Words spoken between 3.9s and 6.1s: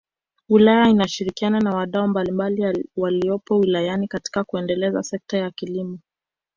katika kuendeleza sekta ya kilimo